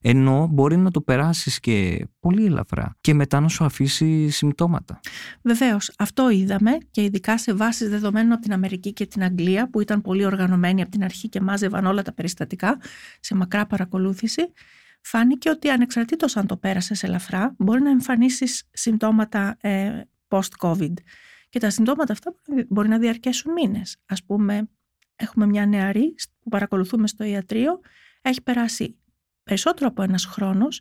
[0.00, 5.00] ενώ μπορεί να το περάσεις και πολύ ελαφρά και μετά να σου αφήσει συμπτώματα.
[5.42, 9.80] Βεβαίως, αυτό είδαμε και ειδικά σε βάσεις δεδομένων από την Αμερική και την Αγγλία που
[9.80, 12.80] ήταν πολύ οργανωμένοι από την αρχή και μάζευαν όλα τα περιστατικά
[13.20, 14.52] σε μακρά παρακολούθηση.
[15.00, 20.92] Φάνηκε ότι ανεξαρτήτως αν το πέρασες ελαφρά μπορεί να εμφανίσεις συμπτώματα ε, post-COVID.
[21.48, 22.34] Και τα συμπτώματα αυτά
[22.68, 23.96] μπορεί να διαρκέσουν μήνες.
[24.06, 24.68] Ας πούμε,
[25.16, 27.80] έχουμε μια νεαρή που παρακολουθούμε στο ιατρείο,
[28.22, 28.96] έχει περάσει
[29.48, 30.80] περισσότερο από ένας χρόνος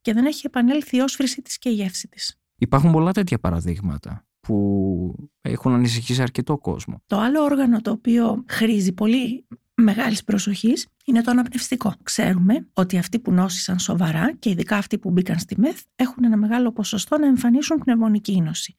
[0.00, 2.40] και δεν έχει επανέλθει η όσφρηση της και η γεύση της.
[2.56, 7.02] Υπάρχουν πολλά τέτοια παραδείγματα που έχουν ανησυχήσει αρκετό κόσμο.
[7.06, 11.94] Το άλλο όργανο το οποίο χρήζει πολύ μεγάλης προσοχής είναι το αναπνευστικό.
[12.02, 16.36] Ξέρουμε ότι αυτοί που νόσησαν σοβαρά και ειδικά αυτοί που μπήκαν στη ΜΕΘ έχουν ένα
[16.36, 18.74] μεγάλο ποσοστό να εμφανίσουν πνευμονική νόση.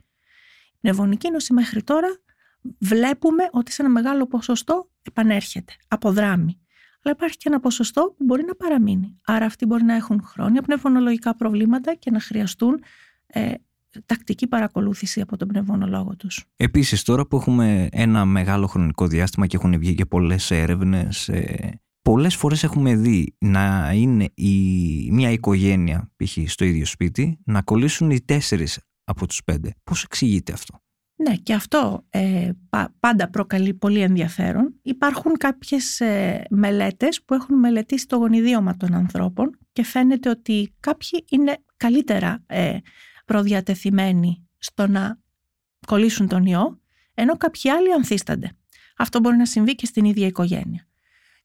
[0.73, 2.07] Η πνευμονική νόση μέχρι τώρα
[2.79, 6.62] βλέπουμε ότι σε ένα μεγάλο ποσοστό επανέρχεται, αποδράμει.
[7.03, 9.19] Αλλά υπάρχει και ένα ποσοστό που μπορεί να παραμείνει.
[9.25, 12.83] Άρα αυτοί μπορεί να έχουν χρόνια πνευμονολογικά προβλήματα και να χρειαστούν
[13.27, 13.53] ε,
[14.05, 16.45] τακτική παρακολούθηση από τον πνευμονολόγο τους.
[16.55, 21.79] Επίσης τώρα που έχουμε ένα μεγάλο χρονικό διάστημα και έχουν βγει και πολλές έρευνες ε,
[22.01, 26.37] πολλές φορές έχουμε δει να είναι η, μια οικογένεια π.χ.
[26.45, 29.73] στο ίδιο σπίτι να κολλήσουν οι τέσσερις από τους πέντε.
[29.83, 30.82] Πώς εξηγείται αυτό;
[31.15, 32.49] Ναι, και αυτό ε,
[32.99, 34.79] πάντα προκαλεί πολύ ενδιαφέρον.
[34.81, 41.25] Υπάρχουν κάποιες ε, μελέτες που έχουν μελετήσει το γονιδίωμα των ανθρώπων και φαίνεται ότι κάποιοι
[41.29, 42.77] είναι καλύτερα ε,
[43.25, 45.19] προδιατεθειμένοι στο να
[45.87, 46.79] κολλήσουν τον ιό,
[47.13, 48.51] ενώ κάποιοι άλλοι ανθίστανται.
[48.97, 50.87] Αυτό μπορεί να συμβεί και στην ίδια οικογένεια.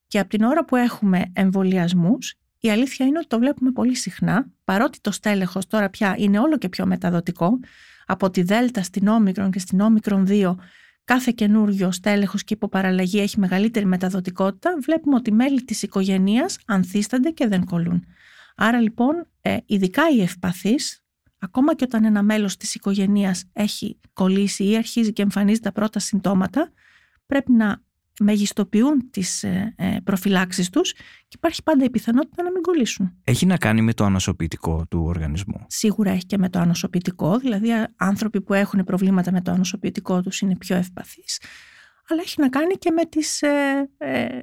[0.07, 4.51] Και από την ώρα που έχουμε εμβολιασμούς, η αλήθεια είναι ότι το βλέπουμε πολύ συχνά,
[4.65, 7.59] παρότι το στέλεχος τώρα πια είναι όλο και πιο μεταδοτικό,
[8.11, 10.55] από τη Δέλτα στην Όμικρον και στην Όμικρον 2,
[11.05, 17.47] κάθε καινούριο στέλεχος και υποπαραλλαγή έχει μεγαλύτερη μεταδοτικότητα, βλέπουμε ότι μέλη της οικογένειας ανθίστανται και
[17.47, 18.05] δεν κολλούν.
[18.57, 21.05] Άρα λοιπόν, ε, ειδικά οι ευπαθείς,
[21.39, 25.99] ακόμα και όταν ένα μέλος της οικογένειας έχει κολλήσει ή αρχίζει και εμφανίζει τα πρώτα
[25.99, 26.73] συμπτώματα,
[27.27, 27.83] πρέπει να
[28.21, 33.13] μεγιστοποιούν τις ε, ε, προφυλάξεις τους και υπάρχει πάντα η πιθανότητα να μην κολλήσουν.
[33.25, 35.65] Έχει να κάνει με το ανοσοποιητικό του οργανισμού.
[35.67, 40.41] Σίγουρα έχει και με το ανοσοποιητικό, δηλαδή άνθρωποι που έχουν προβλήματα με το ανοσοποιητικό τους
[40.41, 41.41] είναι πιο ευπαθείς,
[42.09, 44.39] αλλά έχει να κάνει και με τις, ε, ε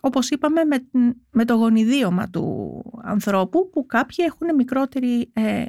[0.00, 0.88] όπως είπαμε, με,
[1.30, 5.64] με το γονιδίωμα του ανθρώπου που κάποιοι έχουν μικρότερη ε,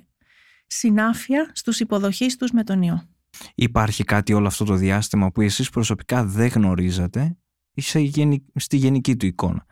[0.67, 3.16] συνάφεια στους υποδοχείς τους με τον ιό.
[3.55, 7.37] Υπάρχει κάτι όλο αυτό το διάστημα που εσείς προσωπικά δεν γνωρίζατε
[8.55, 9.65] στη γενική του εικόνα.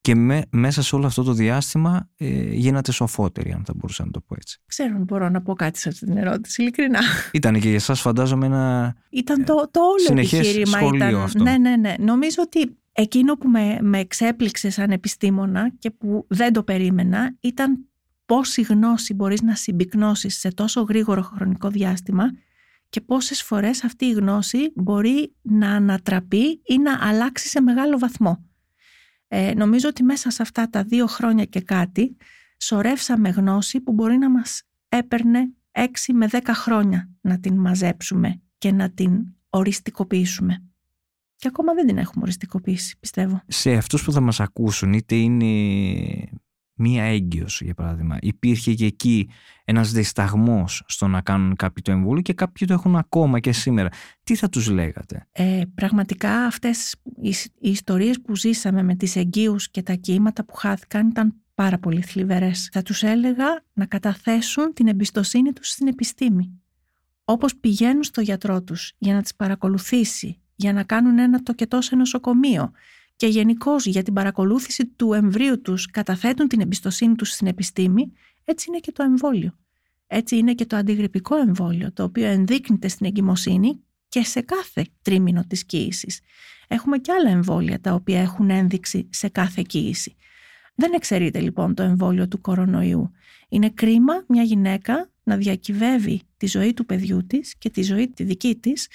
[0.00, 0.14] Και
[0.50, 4.34] μέσα σε όλο αυτό το διάστημα ε, γίνατε σοφότεροι, αν θα μπορούσα να το πω
[4.38, 4.60] έτσι.
[4.66, 7.00] Ξέρω αν μπορώ να πω κάτι σε αυτή την ερώτηση, ειλικρινά.
[7.32, 10.78] Ήταν και για εσά φαντάζομαι ένα Ήταν το, το όλο επιχείρημα.
[10.78, 11.42] Σχολείο ήταν, αυτό.
[11.42, 11.94] Ναι, ναι, ναι.
[11.98, 17.84] Νομίζω ότι εκείνο που με, με εξέπληξε σαν επιστήμονα και που δεν το περίμενα ήταν
[18.26, 22.24] πόση γνώση μπορείς να συμπυκνώσεις σε τόσο γρήγορο χρονικό διάστημα
[22.90, 28.44] και πόσες φορές αυτή η γνώση μπορεί να ανατραπεί ή να αλλάξει σε μεγάλο βαθμό.
[29.28, 32.16] Ε, νομίζω ότι μέσα σε αυτά τα δύο χρόνια και κάτι
[32.56, 38.72] σωρεύσαμε γνώση που μπορεί να μας έπαιρνε έξι με δέκα χρόνια να την μαζέψουμε και
[38.72, 40.62] να την οριστικοποιήσουμε.
[41.36, 43.42] Και ακόμα δεν την έχουμε οριστικοποιήσει, πιστεύω.
[43.46, 45.46] Σε αυτούς που θα μας ακούσουν, είτε είναι
[46.80, 48.16] μία έγκυος για παράδειγμα.
[48.20, 49.28] Υπήρχε και εκεί
[49.64, 53.88] ένας δισταγμός στο να κάνουν κάποιοι το εμβόλιο και κάποιοι το έχουν ακόμα και σήμερα.
[54.24, 57.28] Τι θα τους λέγατε; Ε, πραγματικά αυτές οι,
[57.60, 62.02] οι ιστορίες που ζήσαμε με τις εγγύους και τα κύματα που χάθηκαν ήταν πάρα πολύ
[62.02, 62.68] θλιβερές.
[62.72, 66.60] Θα τους έλεγα να καταθέσουν την εμπιστοσύνη τους στην επιστήμη.
[67.24, 71.96] Όπως πηγαίνουν στο γιατρό τους για να τις παρακολουθήσει, για να κάνουν ένα τοκετός σε
[71.96, 72.70] νοσοκομείο,
[73.20, 78.12] και γενικώ για την παρακολούθηση του εμβρίου τους καταθέτουν την εμπιστοσύνη τους στην επιστήμη,
[78.44, 79.58] έτσι είναι και το εμβόλιο.
[80.06, 85.44] Έτσι είναι και το αντιγρυπικό εμβόλιο, το οποίο ενδείκνυται στην εγκυμοσύνη και σε κάθε τρίμηνο
[85.48, 86.20] της κοίησης.
[86.68, 90.16] Έχουμε και άλλα εμβόλια τα οποία έχουν ένδειξη σε κάθε κοίηση.
[90.74, 93.10] Δεν εξαιρείται λοιπόν το εμβόλιο του κορονοϊού.
[93.48, 98.24] Είναι κρίμα μια γυναίκα να διακυβεύει τη ζωή του παιδιού της και τη ζωή τη
[98.24, 98.88] δική της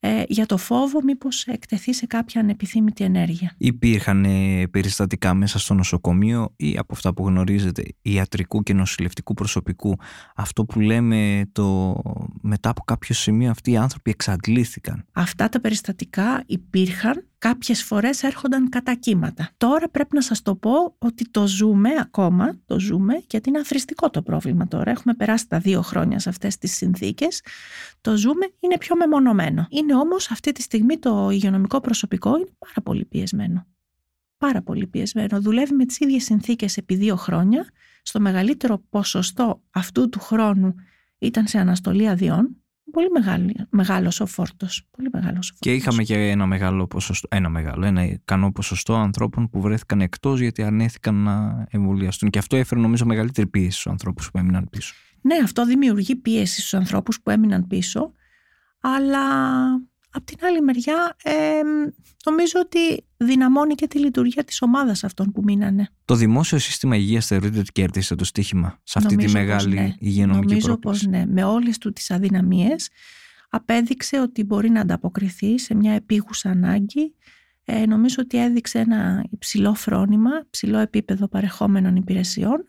[0.00, 3.54] ε, για το φόβο μήπως εκτεθεί σε κάποια ανεπιθύμητη ενέργεια.
[3.58, 9.96] Υπήρχαν ε, περιστατικά μέσα στο νοσοκομείο ή από αυτά που γνωρίζετε ιατρικού και νοσηλευτικού προσωπικού
[10.36, 11.96] αυτό που λέμε το
[12.40, 18.68] μετά από κάποιο σημείο αυτοί οι άνθρωποι εξαντλήθηκαν; Αυτά τα περιστατικά υπήρχαν κάποιες φορές έρχονταν
[18.68, 19.50] κατά κύματα.
[19.56, 24.10] Τώρα πρέπει να σας το πω ότι το ζούμε ακόμα, το ζούμε γιατί είναι αθρηστικό
[24.10, 24.90] το πρόβλημα τώρα.
[24.90, 27.42] Έχουμε περάσει τα δύο χρόνια σε αυτές τις συνθήκες.
[28.00, 29.66] Το ζούμε είναι πιο μεμονωμένο.
[29.70, 33.66] Είναι όμως αυτή τη στιγμή το υγειονομικό προσωπικό είναι πάρα πολύ πιεσμένο.
[34.38, 35.40] Πάρα πολύ πιεσμένο.
[35.40, 37.66] Δουλεύει με τις ίδιες συνθήκες επί δύο χρόνια.
[38.02, 40.74] Στο μεγαλύτερο ποσοστό αυτού του χρόνου
[41.18, 42.56] ήταν σε αναστολή αδειών
[42.90, 44.88] πολύ μεγάλο, μεγάλος ο φόρτος.
[44.90, 49.48] Πολύ μεγάλος ο Και είχαμε και ένα μεγάλο ποσοστό, ένα μεγάλο, ένα ικανό ποσοστό ανθρώπων
[49.48, 52.30] που βρέθηκαν εκτός γιατί αρνήθηκαν να εμβολιαστούν.
[52.30, 54.94] Και αυτό έφερε νομίζω μεγαλύτερη πίεση στους ανθρώπους που έμειναν πίσω.
[55.20, 58.12] Ναι, αυτό δημιουργεί πίεση στους ανθρώπους που έμειναν πίσω,
[58.80, 59.20] αλλά
[60.10, 61.32] Απ' την άλλη μεριά, ε,
[62.24, 65.88] νομίζω ότι δυναμώνει και τη λειτουργία της ομάδας αυτών που μείνανε.
[66.04, 69.94] Το δημόσιο σύστημα υγείας θεωρείται ότι κέρδισε το στίχημα σε αυτή τη μεγάλη ναι.
[69.98, 71.08] υγειονομική νομίζω πρόκληση.
[71.08, 71.42] Νομίζω πως ναι.
[71.42, 72.88] Με όλες του τις αδυναμίες
[73.48, 77.14] απέδειξε ότι μπορεί να ανταποκριθεί σε μια επίγουσα ανάγκη.
[77.64, 82.64] Ε, νομίζω ότι έδειξε ένα υψηλό φρόνημα, ψηλό επίπεδο παρεχόμενων υπηρεσιών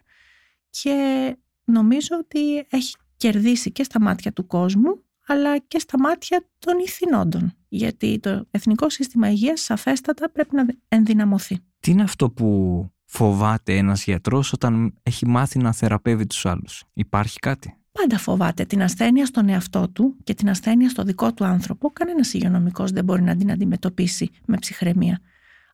[0.69, 6.79] και νομίζω ότι έχει κερδίσει και στα μάτια του κόσμου αλλά και στα μάτια των
[6.79, 7.53] ηθινόντων.
[7.67, 11.59] Γιατί το Εθνικό Σύστημα Υγείας σαφέστατα πρέπει να ενδυναμωθεί.
[11.79, 17.39] Τι είναι αυτό που φοβάται ένας γιατρός όταν έχει μάθει να θεραπεύει τους άλλους; Υπάρχει
[17.39, 21.89] κάτι; Πάντα φοβάται την ασθένεια στον εαυτό του και την ασθένεια στο δικό του άνθρωπο.
[21.91, 25.19] Κανένας υγειονομικός δεν μπορεί να την αντιμετωπίσει με ψυχραιμία.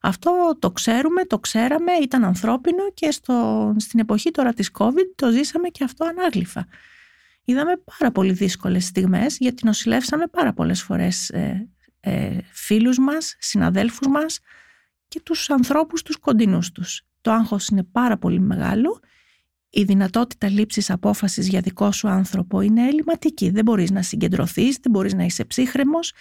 [0.02, 5.30] Αυτό το ξέρουμε, το ξέραμε, ήταν ανθρώπινο και στο, στην εποχή τώρα της COVID το
[5.30, 6.66] ζήσαμε και αυτό ανάγλυφα.
[7.48, 11.68] Είδαμε πάρα πολύ δύσκολες στιγμές γιατί νοσηλεύσαμε πάρα πολλές φορές ε,
[12.00, 14.38] ε, φίλους μας, συναδέλφους μας
[15.08, 17.02] και τους ανθρώπους τους κοντινούς τους.
[17.20, 19.00] Το άγχος είναι πάρα πολύ μεγάλο.
[19.70, 23.50] Η δυνατότητα λήψης απόφασης για δικό σου άνθρωπο είναι ελληματική.
[23.50, 26.12] Δεν μπορείς να συγκεντρωθείς, δεν μπορείς να είσαι ψύχρεμος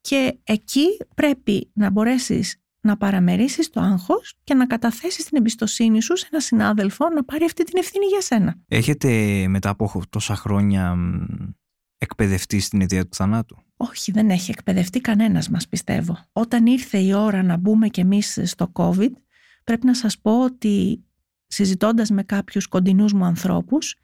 [0.00, 6.16] και εκεί πρέπει να μπορέσεις να παραμερίσεις το άγχος και να καταθέσεις την εμπιστοσύνη σου
[6.16, 8.56] σε ένα συνάδελφο να πάρει αυτή την ευθύνη για σένα.
[8.68, 9.08] Έχετε
[9.48, 10.96] μετά από τόσα χρόνια
[11.98, 16.18] εκπαιδευτεί στην ιδέα του θανάτου; Όχι, δεν έχει εκπαιδευτεί κανένας μας πιστεύω.
[16.32, 19.12] Όταν ήρθε η ώρα να μπούμε κι εμείς στο COVID,
[19.64, 21.04] πρέπει να σας πω ότι
[21.46, 23.96] συζητώντας με κάποιους κοντινούς μου ανθρώπους,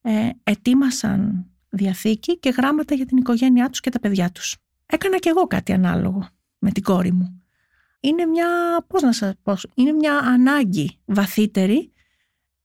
[0.00, 4.56] ε, ετοίμασαν διαθήκη και γράμματα για την οικογένειά τους και τα παιδιά τους.
[4.86, 7.45] Έκανα κι εγώ κάτι ανάλογο με την κόρη μου
[8.00, 8.48] είναι μια,
[8.86, 11.92] πώς να σας πω, είναι μια ανάγκη βαθύτερη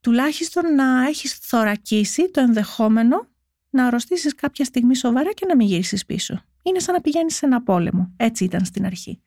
[0.02, 3.30] τουλάχιστον να έχεις θωρακίσει το ενδεχόμενο
[3.70, 6.44] να αρρωστήσεις κάποια στιγμή σοβαρά και να μην γυρίσεις πίσω.
[6.64, 8.14] Είναι σαν να πηγαίνεις σε ένα πόλεμο.
[8.18, 9.22] Έτσι ήταν στην αρχή.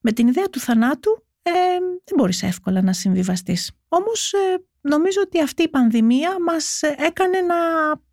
[0.00, 1.50] Με την ιδέα του θανάτου ε,
[2.04, 3.70] δεν μπορείς εύκολα να συμβιβαστείς.
[3.88, 7.56] Όμως ε, νομίζω ότι αυτή η πανδημία μας έκανε να,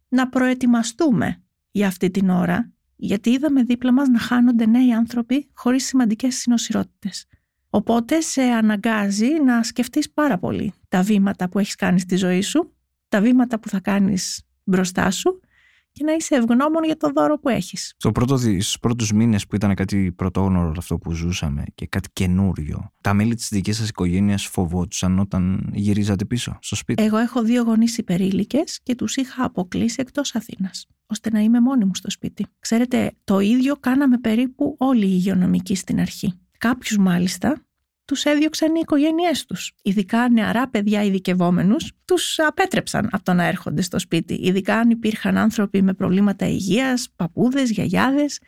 [0.07, 5.85] να προετοιμαστούμε για αυτή την ώρα γιατί είδαμε δίπλα μας να χάνονται νέοι άνθρωποι χωρίς
[5.85, 7.25] σημαντικές συνοσυρότητες.
[7.69, 12.73] Οπότε σε αναγκάζει να σκεφτείς πάρα πολύ τα βήματα που έχεις κάνει στη ζωή σου,
[13.07, 15.39] τα βήματα που θα κάνεις μπροστά σου
[15.93, 17.93] και να είσαι ευγνώμων για το δώρο που έχεις.
[17.97, 22.91] Στο πρώτο, στους πρώτους μήνες που ήταν κάτι πρωτόγνωρο αυτό που ζούσαμε και κάτι καινούριο,
[23.01, 27.63] τα μέλη της δικής σας οικογένειας φοβόντουσαν όταν γυρίζατε πίσω στο σπίτι; Εγώ έχω δύο
[27.63, 32.45] γονείς υπερήλικες και τους είχα αποκλείσει εκτός Αθήνας ώστε να είμαι μόνη μου στο σπίτι.
[32.59, 36.33] Ξέρετε, το ίδιο κάναμε περίπου όλοι οι υγειονομικοί στην αρχή.
[36.57, 37.65] Κάποιους μάλιστα
[38.05, 39.73] τους έδιωξαν οι οικογένειές τους.
[39.81, 44.33] Ειδικά νεαρά παιδιά ειδικευόμενους, τους απέτρεψαν από το να έρχονται στο σπίτι.
[44.33, 48.39] Ειδικά αν υπήρχαν άνθρωποι με προβλήματα υγείας, παππούδες, γιαγιάδες.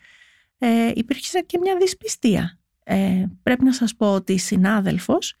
[0.58, 2.58] Ε, υπήρχε και μια δυσπιστία.
[2.84, 5.36] Ε, πρέπει να σας πω ότι η συνάδελφος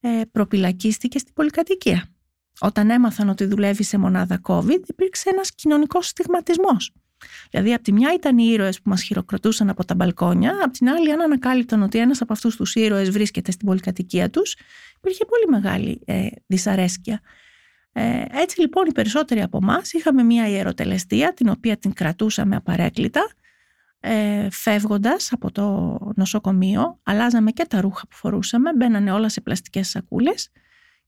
[0.00, 2.06] ε, προπυλακίστηκε στην πολυκατοικία.
[2.60, 6.92] Όταν έμαθαν ότι δουλεύει σε μονάδα COVID, υπήρξε ένας κοινωνικός στιγματισμός.
[7.50, 10.88] Δηλαδή, από τη μια ήταν οι ήρωες που μας χειροκροτούσαν από τα μπαλκόνια, από την
[10.88, 14.56] άλλη, αν ανακάλυπταν ότι ένας από αυτούς τους ήρωες βρίσκεται στην πολυκατοικία τους,
[14.96, 17.20] υπήρχε πολύ μεγάλη ε, δυσαρέσκεια.
[17.92, 23.30] Ε, έτσι λοιπόν οι περισσότεροι από εμάς είχαμε μια ιεροτελεστία την οποία την κρατούσαμε απαρέκλητα
[24.00, 29.88] ε, φεύγοντας από το νοσοκομείο αλλάζαμε και τα ρούχα που φορούσαμε μπαίνανε όλα σε πλαστικές
[29.88, 30.50] σακούλες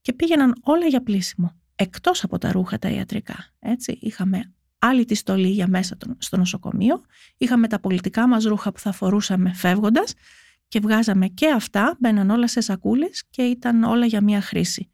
[0.01, 3.97] και πήγαιναν όλα για πλήσιμο εκτός από τα ρούχα τα ιατρικά έτσι.
[4.01, 4.53] είχαμε
[4.85, 7.01] άλλη τη στολή για μέσα στο νοσοκομείο.
[7.37, 10.13] Είχαμε τα πολιτικά μας ρούχα που θα φορούσαμε φεύγοντας
[10.67, 14.89] και βγάζαμε και αυτά, μπαίναν όλα σε σακούλες και ήταν όλα για μία χρήση.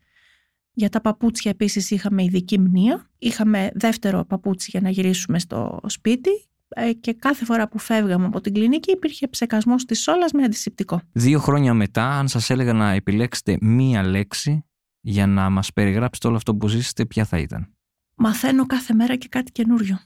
[0.73, 6.29] Για τα παπούτσια επίσης είχαμε ειδική μνήα, είχαμε δεύτερο παπούτσι για να γυρίσουμε στο σπίτι
[6.75, 11.01] ε, και κάθε φορά που φεύγαμε από την κλινική υπήρχε ψεκασμός της σόλας με αντισηπτικό.
[11.11, 14.65] Δύο χρόνια μετά, αν σας έλεγα να επιλέξετε μία λέξη
[15.01, 17.73] για να μας περιγράψετε όλο αυτό που ζήσετε, ποια θα ήταν;
[18.21, 19.99] Μαθαίνω κάθε μέρα και κάτι καινούριο.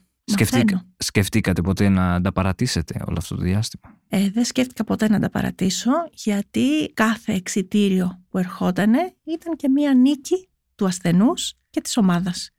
[0.96, 6.92] σκεφτήκατε ποτέ να ανταπαρατήσετε όλο αυτό το διάστημα; Ε, δεν σκέφτηκα ποτέ να ανταπαρατήσω γιατί
[6.94, 12.50] κάθε εξιτήριο που ερχότανε ήταν και μία νίκη του ασθενούς και της ομάδας.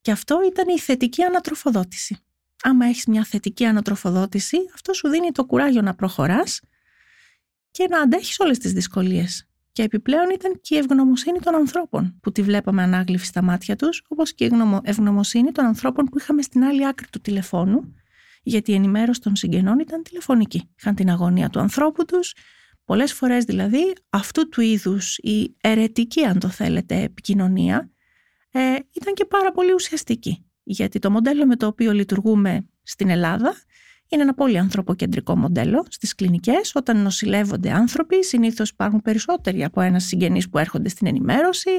[0.00, 2.18] Και αυτό ήταν η θετική ανατροφοδότηση.
[2.62, 6.60] Άμα έχεις μια θετική ανατροφοδότηση, αυτό σου δίνει το κουράγιο να προχωράς
[7.70, 9.47] και να αντέχεις όλες τις δυσκολίες.
[9.78, 14.02] Και επιπλέον ήταν και η ευγνωμοσύνη των ανθρώπων που τη βλέπαμε ανάγλυφη στα μάτια τους,
[14.08, 14.50] όπως και η
[14.82, 17.94] ευγνωμοσύνη των ανθρώπων που είχαμε στην άλλη άκρη του τηλεφώνου,
[18.42, 20.70] γιατί η ενημέρωση των συγγενών ήταν τηλεφωνική.
[20.78, 22.34] Είχαν την αγωνία του ανθρώπου τους,
[22.84, 27.90] πολλές φορές δηλαδή αυτού του είδους η αιρετική, αν το θέλετε, επικοινωνία
[28.50, 28.60] ε,
[28.92, 30.46] ήταν και πάρα πολύ ουσιαστική.
[30.62, 33.54] Γιατί το μοντέλο με το οποίο λειτουργούμε στην Ελλάδα
[34.08, 36.72] είναι ένα πολύ ανθρωποκεντρικό μοντέλο στις κλινικές.
[36.74, 41.70] Όταν νοσηλεύονται άνθρωποι, συνήθως υπάρχουν περισσότεροι από ένας συγγενής που έρχονται στην ενημέρωση.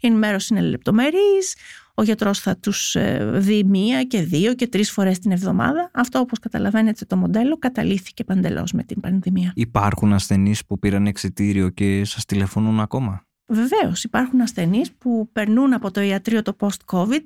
[0.00, 1.56] Η ενημέρωση είναι λεπτομερής.
[1.94, 5.90] Ο γιατρός θα τους ε, δει μία και δύο και τρεις φορές την εβδομάδα.
[5.94, 9.52] Αυτό όπως καταλαβαίνετε το μοντέλο καταλήθηκε παντελώς με την πανδημία.
[9.54, 15.90] Υπάρχουν ασθενείς που πήραν εξιτήριο και σας τηλεφωνούν ακόμα; Βεβαίως, υπάρχουν ασθενείς που περνούν από
[15.90, 17.24] το ιατρείο το post-COVID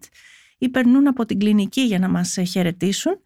[0.59, 3.21] ή περνούν από την κλινική για να μας χαιρετήσουν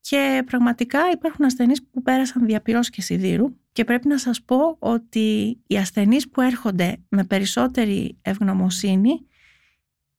[0.00, 5.58] και πραγματικά υπάρχουν ασθενείς που πέρασαν διαπυρός και σιδήρου και πρέπει να σας πω ότι
[5.66, 9.26] οι ασθενείς που έρχονται με περισσότερη ευγνωμοσύνη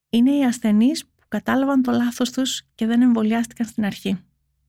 [0.10, 4.18] είναι οι ασθενείς που κατάλαβαν το λάθος τους και δεν εμβολιάστηκαν στην αρχή.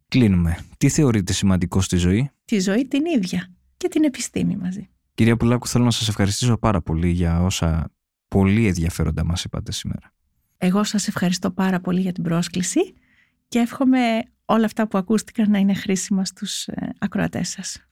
[0.09, 0.59] Κλείνουμε.
[0.79, 4.89] Τι θεωρείτε σημαντικό στη ζωή; Τη ζωή την ίδια και την επιστήμη μαζί.
[5.15, 7.91] Κυρία Πουλάκου, θέλω να σας ευχαριστήσω πάρα πολύ για όσα
[8.29, 10.13] πολύ ενδιαφέροντα μας είπατε σήμερα.
[10.59, 12.95] Εγώ σας ευχαριστώ πάρα πολύ για την πρόσκληση
[13.49, 17.87] και εύχομαι όλα αυτά που ακούστηκαν να είναι χρήσιμα στους ε, ακροατές σας.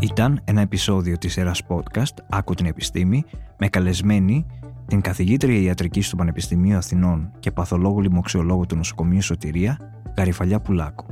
[0.00, 3.24] Ήταν ένα επεισόδιο της σειράς podcast «Άκου την επιστήμη»
[3.58, 4.46] με καλεσμένη
[4.86, 11.06] την καθηγήτρια ιατρικής του Πανεπιστημίου Αθηνών και παθολόγου λοιμοξιολόγου του Νοσοκομείου Σωτηρία, Γαριφαλιά Πουλάκου.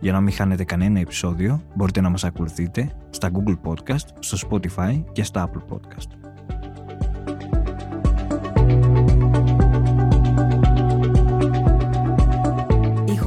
[0.00, 5.04] Για να μην χάνετε κανένα επεισόδιο, μπορείτε να μας ακολουθείτε στα Google Podcast, στο Spotify
[5.12, 6.25] και στα Apple Podcast.